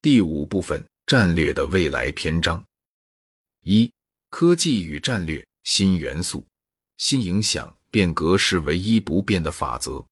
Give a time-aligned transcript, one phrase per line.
[0.00, 2.64] 第五部分：战略的未来篇章。
[3.64, 3.90] 一、
[4.30, 6.46] 科技与战略新元素、
[6.98, 7.74] 新影响。
[7.90, 10.04] 变革是唯一不变的法则，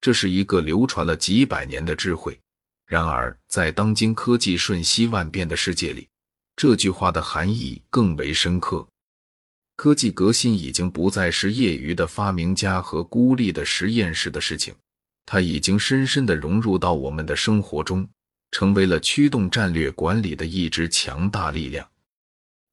[0.00, 2.38] 这是一个流传了几百年的智慧。
[2.86, 6.08] 然而，在当今科技瞬息万变的世界里，
[6.54, 8.86] 这句话的含义更为深刻。
[9.74, 14.72] 科技革新已经不再是业余的发明家和孤立的实验室的事情，
[15.26, 18.08] 它已经深深的融入到我们的生活中，
[18.54, 21.90] 成为了驱动战略管理的一支强大力量。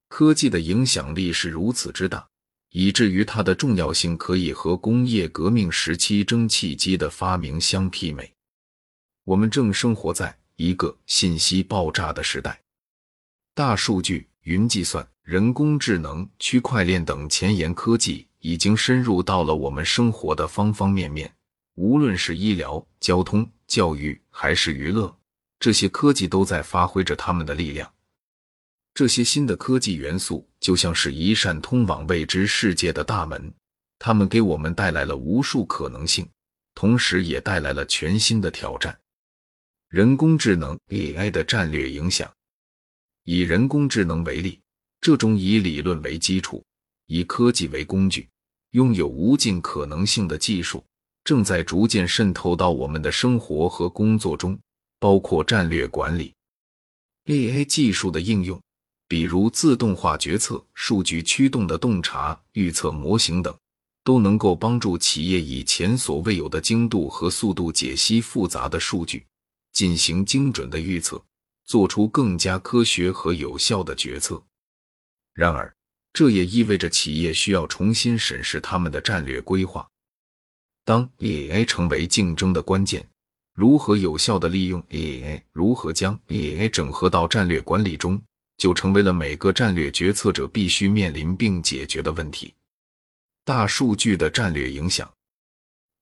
[0.10, 2.28] 科技的影响力是如此之大。
[2.74, 8.32] 以至于它的重要性可以和工业革命时期蒸汽机的发明相媲美。
[9.26, 12.62] 我们正生活在一个信息爆炸的时代，
[13.54, 21.30] 大数据、云计算、人工智能、区块链等前沿科技已经深入到了我们生活的方方面面。
[21.76, 25.14] 无论是医疗、交通、教育还是娱乐，
[25.62, 27.94] 这些科技都在发挥着他们的力量。
[28.96, 33.54] 这些新的科技元素就像是一扇通往未知世界的大门，
[34.00, 36.28] 它们给我们带来了无数可能性，
[36.74, 39.00] 同时也带来了全新的挑战。
[39.88, 42.30] 人工智能 AI 的战略影响。
[43.24, 44.60] 以人工智能为例，
[45.00, 46.64] 这种以理论为基础、
[47.06, 48.28] 以科技为工具、
[48.72, 50.84] 拥有无尽可能性的技术，
[51.24, 54.60] 正在逐渐渗透到我们的生活和工作中，
[55.02, 56.32] 包括战略管理、
[57.26, 58.62] AI 技术的应用。
[59.08, 63.54] 比如自动化决策、数据驱动的洞察预测模型等，
[64.06, 69.26] 都能够帮助企业以前所未有的精度和速度解析复杂的数据，
[69.74, 71.22] 进行精准的预测，
[71.66, 74.42] 做出更加科学和有效的决策。
[75.34, 75.76] 然而，
[76.14, 79.86] 这也意味着企业需要重新审视他们的战略规划。
[80.86, 83.06] 当 AI 成为竞争的关键，
[83.54, 88.22] 如何有效的利用 AI，如何将 AI 整合到战略管理中？
[88.58, 92.54] 就成为了每个战略决策者必须面临并解决的问题。
[93.44, 95.12] 大数据的战略影响，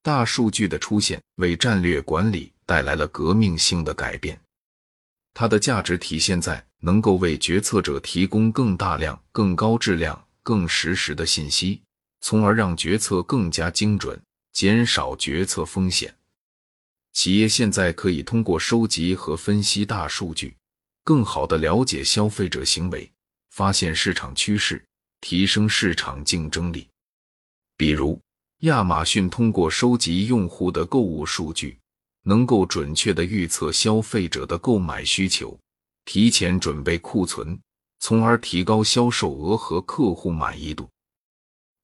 [0.03, 4.38] 大数据的出现为战略管理带来了革命性的改变。
[5.34, 11.81] 它的价值体现在能够为决策者提供更大量、更高质量、更实时的信息，
[12.19, 16.13] 从而让决策更加精准，减少决策风险。
[17.14, 20.56] 企业现在可以通过收集和分析大数据。
[21.03, 23.12] 更好的了解消费者行为，
[23.50, 24.84] 发现市场趋势，
[25.22, 26.88] 提升市场竞争力。
[27.75, 28.19] 比如，
[28.59, 31.80] 亚马逊通过收集用户的购物数据，
[32.24, 35.58] 能够准确的预测消费者的购买需求，
[36.06, 37.59] 提前准备库存，
[38.00, 40.88] 从而提高销售额和客户满意度。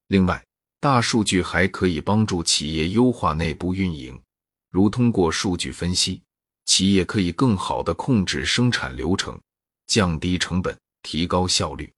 [0.10, 0.46] 另外，
[0.80, 4.22] 大数据还可以帮助企业优化内部运营，
[4.76, 6.22] 如通过数据分析。
[6.66, 9.40] 企业可以更好的控制生产流程，
[9.88, 11.90] 降低成本，提高效率。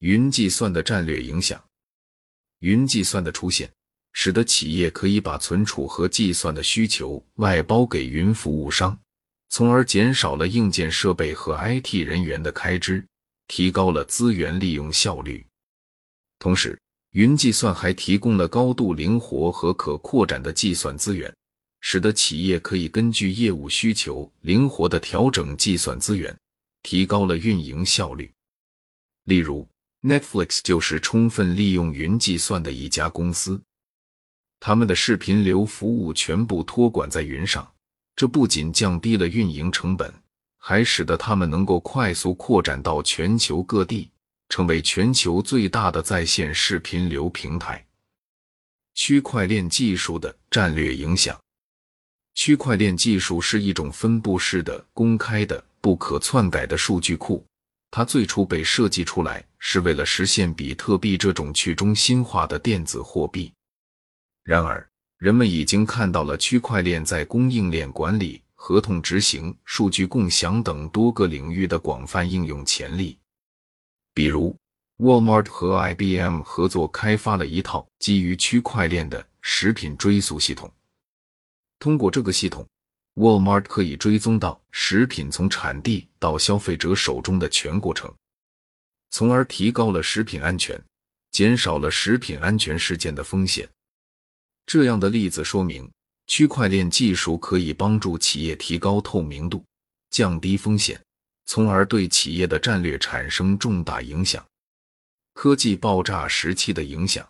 [0.00, 1.58] 云计算的战略影响：
[2.58, 3.72] 云计算的出现，
[4.12, 8.98] 使得企业可以把存储和计算的需求外包给云服务商，
[9.48, 13.02] 从而减少了硬件设备和 IT 人员的开支，
[13.48, 15.46] 提高了资源利用效率。
[16.38, 16.78] 同时，
[17.12, 21.34] 云计算还提供了高度灵活和可扩展的计算资源。
[21.88, 26.36] 使得企业可以根据业务需求灵活的调整计算资源，
[26.82, 28.28] 提高了运营效率。
[29.22, 29.64] 例如
[30.02, 33.62] ，Netflix 就是充分利用云计算的一家公司，
[34.58, 37.72] 他们的视频流服务全部托管在云上，
[38.16, 40.12] 这不仅降低了运营成本，
[40.58, 44.10] 还使得他们能够快速扩展到全球各地，
[44.48, 47.86] 成为全球最大的在线视频流平台。
[48.96, 51.40] 区块链技术的战略影响。
[52.36, 57.42] 区块链技术是一种分布式的、公开的、不可篡改的数据库。
[57.90, 63.50] 它最初被设计出来是为了实现比特币这种去中心化的电子货币。
[64.44, 64.86] 然而，
[65.16, 73.18] 人们已经看到了区块链在供应链管理、合同执行、数据共享等多个领域的广泛应用潜力。
[74.12, 74.54] 比如
[74.98, 80.70] ，Walmart 和 IBM 合作开发了一套基于区块链的食品追溯系统。
[81.78, 82.66] 通过这个系统
[83.14, 88.12] ，Walmart 可以追踪到食品从产地到消费者手中的全过程，
[89.10, 90.82] 从而提高了食品安全，
[91.30, 93.68] 减少了食品安全事件的风险。
[94.66, 95.88] 这样的例子说明，
[96.26, 99.64] 区块链技术可以帮助企业提高透明度，
[100.10, 101.00] 降低风险，
[101.44, 104.44] 从而对企业的战略产生重大影响。
[105.34, 107.28] 科技爆炸时期的影响，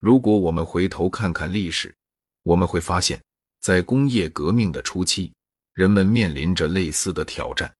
[0.00, 1.94] 如果我们回头看看历史，
[2.42, 3.22] 我们会发现。
[3.62, 5.32] 在工业革命的初期，
[5.72, 7.72] 人们面临着类似的挑战。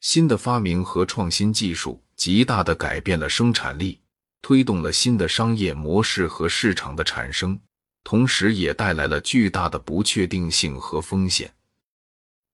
[0.00, 4.00] 新的发明和创新技术极大的改变了生产力，
[4.40, 7.60] 推动了新的商业模式和市场的产生，
[8.04, 11.52] 同时也带来了巨大的不确定性和风险。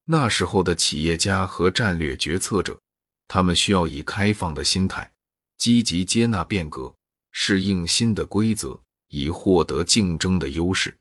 [0.05, 2.77] 那时候的企业家和战略决策者，
[3.29, 5.09] 他们需要以开放的心态，
[5.56, 6.93] 积极接纳变革，
[7.31, 8.81] 适应新的规则，
[9.11, 10.93] 以获得竞争的优势。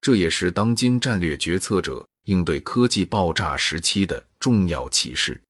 [0.00, 5.40] 这也是当今战略决策者应对科技爆炸时期的重要启示。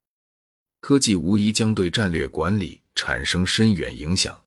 [0.80, 4.40] 科技无疑将对战略管理产生深远影响。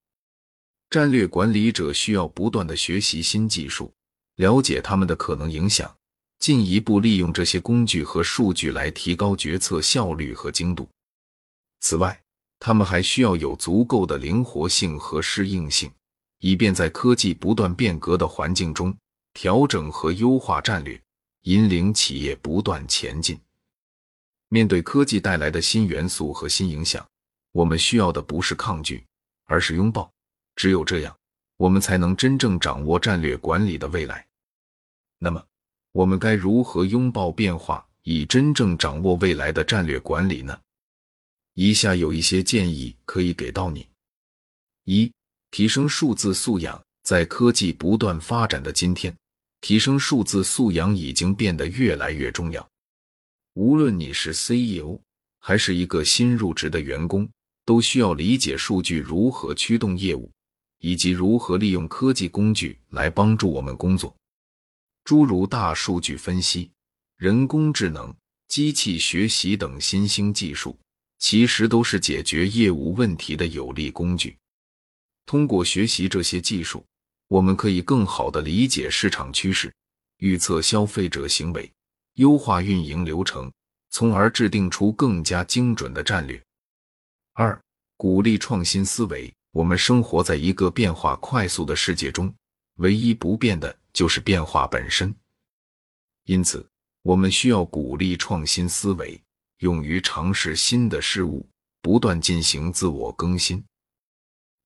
[0.89, 3.93] 战略管理者需要不断的学习新技术，
[4.35, 5.93] 了解他们的可能影响，
[6.39, 10.89] 进一步利用这些工具和数据来提高决策效率和精度。
[11.79, 12.21] 此外，
[12.59, 15.91] 他们还需要有足够的灵活性和适应性，
[16.39, 18.95] 以便在科技不断变革的环境中。
[19.33, 21.01] 调整和优化战略，
[21.43, 23.39] 引领企业不断前进。
[24.49, 27.05] 面对科技带来的新元素和新影响，
[27.51, 29.05] 我们需要的不是抗拒，
[29.45, 30.11] 而是拥抱。
[30.55, 31.17] 只有这样，
[31.57, 34.27] 我们才能真正掌握战略管理的未来。
[35.17, 35.43] 那么，
[35.93, 40.59] 我们该如何拥抱变化，以真正掌握未来的战略管理呢？
[41.53, 43.87] 以下有一些建议可以给到你：
[44.83, 45.11] 一、
[45.49, 46.81] 提升数字素养。
[47.03, 49.11] 在科技不断发展的今天。
[49.61, 52.67] 提升数字素养已经变得越来越重要。
[53.53, 54.99] 无论你是 CEO
[55.39, 57.29] 还是一个新入职的员工，
[57.65, 60.31] 都需要理解数据如何驱动业务，
[60.79, 64.15] 以及如何利用科技工具来帮助我们工作。
[65.03, 66.69] 诸如大数据分析、
[67.17, 68.13] 人工智能、
[68.47, 70.77] 机器学习等新兴技术，
[71.19, 74.37] 其实都是解决业务问题的有力工具。
[75.25, 76.85] 通过学习这些技术，
[77.31, 79.73] 我们可以更好的理解市场趋势，
[80.17, 81.71] 预测消费者行为，
[82.15, 83.49] 优化运营流程，
[83.89, 86.43] 从而制定出更加精准的战略。
[87.31, 87.57] 二、
[87.95, 89.33] 鼓励创新思维。
[89.53, 92.33] 我们生活在一个变化快速的世界中，
[92.75, 95.15] 唯一不变的就是变化本身。
[96.25, 96.65] 因此，
[97.01, 99.21] 我们需要鼓励创新思维，
[99.59, 101.47] 勇于尝试新的事物，
[101.81, 103.63] 不断进行自我更新。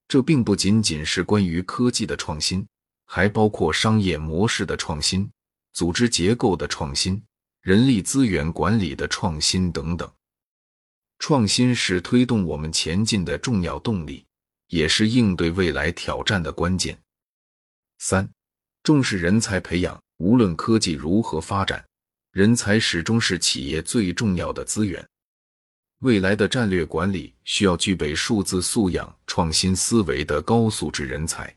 [0.08, 2.66] 这并不仅仅是关于科技的创新，
[3.06, 5.30] 还包括商业模式的创新、
[5.74, 7.22] 组织结构的创新、
[7.62, 10.12] 人力资源管理的创新等等。
[11.20, 14.26] 创新是推动我们前进的重要动力，
[14.68, 16.98] 也是应对未来挑战的关键。
[18.00, 18.30] 三、
[18.84, 20.00] 重视人才培养。
[20.18, 21.86] 无论科技如何发展，
[22.32, 25.06] 人才始终是企业最重要的资源。
[26.06, 31.52] 未来的战略管理需要具备数字素养、创新思维的高素质人才，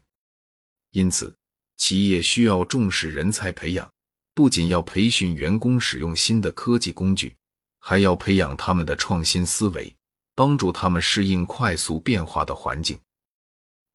[0.92, 1.36] 因此，
[1.76, 3.86] 企业需要重视人才培养，
[4.34, 7.36] 不仅要培训员工使用新的科技工具，
[7.78, 9.94] 还要培养他们的创新思维，
[10.34, 12.98] 帮助他们适应快速变化的环境。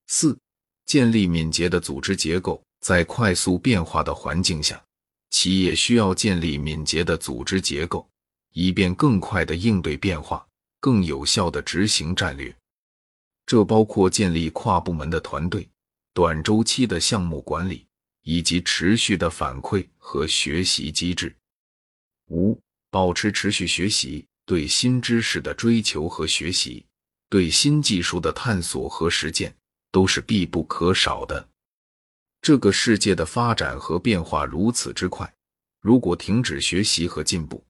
[0.05, 0.37] 四、
[0.85, 2.63] 建立敏捷的组织结构。
[2.79, 4.79] 在快速变化的环境下，
[5.31, 8.07] 企业需要建立敏捷的组织结构。
[8.53, 10.47] 以便更快的应对变化，
[10.79, 12.55] 更有效的执行战略，
[13.45, 15.67] 这包括建立跨部门的团队、
[16.13, 17.85] 短周期的项目管理，
[18.21, 21.35] 以及持续的反馈和学习机制。
[22.29, 22.59] 五、
[22.89, 26.85] 保持持续学习，对新知识的追求和学习，
[27.29, 29.53] 对新技术的探索和实践，
[29.91, 31.49] 都是必不可少的。
[32.41, 35.33] 这个世界的发展和变化如此之快，
[35.81, 37.63] 如果停止学习和进步，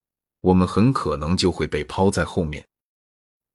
[0.43, 2.65] 我们很可能就会被抛在后面。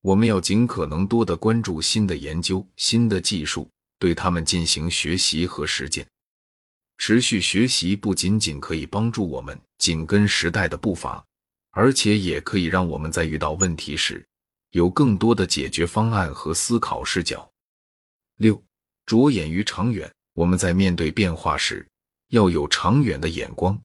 [0.00, 3.68] 我们要尽可能多的关注新的研究、新的技术，
[3.98, 6.06] 对他们进行学习和实践。
[6.96, 11.22] 持续学习不仅仅可以帮助我们紧跟时代的步伐，
[11.72, 14.26] 而且也可以让我们在遇到问题时
[14.70, 17.46] 有更多的解决方案和思考视角。
[18.38, 18.62] 六，
[19.04, 20.10] 着眼于长远。
[20.32, 21.86] 我们在面对变化时，
[22.28, 23.78] 要有长远的眼光。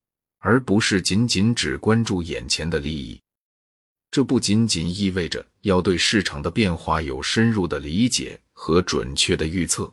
[0.45, 3.17] 而不是仅仅只关注眼前的利益，
[4.11, 9.89] 这不仅仅意味着要对市场的变化有深入的理解和准确的预测，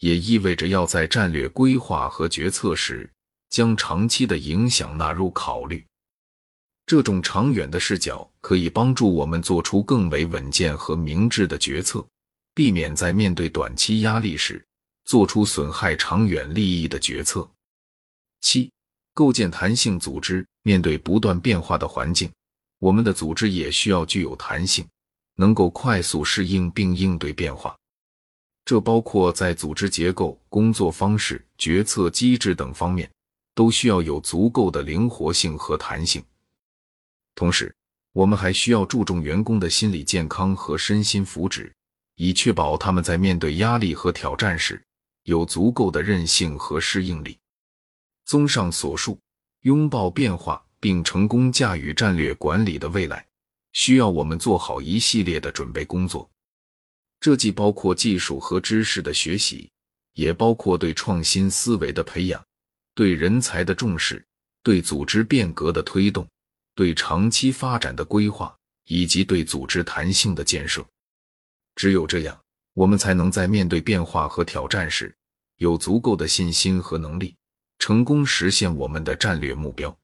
[0.00, 3.08] 也意味着要在战略规划和决策时
[3.48, 5.86] 将长期的影响纳入考虑。
[6.84, 12.04] 这种长远的视角可以帮助我们做出更为稳健和明智的决策，
[12.56, 14.60] 避免在面对短期压力时
[15.04, 17.48] 做出损害长远利益的决策。
[18.40, 18.68] 七。
[19.14, 22.30] 构建弹性组织，面对不断变化的环境，
[22.78, 24.86] 我们的组织也需要具有弹性，
[25.36, 27.76] 能够快速适应并应对变化。
[28.64, 33.10] 这包括在组织结构、工作方式、决策机制等方面，
[33.54, 36.22] 都需要有足够的灵活性和弹性。
[37.34, 37.74] 同时，
[38.12, 41.70] 我们还需要注重员工的心理健康和身心福祉，
[42.16, 44.82] 以确保他们在面对压力和挑战时
[45.24, 47.36] 有足够的韧性和适应力。
[48.32, 49.20] 综上所述，
[49.60, 53.26] 拥抱变化并成功驾驭战略管理的未来，
[53.74, 56.26] 需要我们做好一系列的准备工作。
[57.20, 59.70] 这既包括技术和知识的学习，
[60.14, 62.42] 也包括对创新思维的培养、
[62.94, 64.24] 对人才的重视、
[64.62, 66.26] 对组织变革的推动、
[66.74, 70.82] 对长期发展的规划以及对组织弹性的建设。
[71.74, 72.40] 只有这样，
[72.72, 75.14] 我们才能在面对变化和挑战时，
[75.58, 77.36] 有足够的信心和能力，
[77.84, 79.98] 成功实现我们的战略目标。